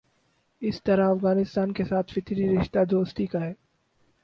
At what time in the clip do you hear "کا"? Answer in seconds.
3.25-3.41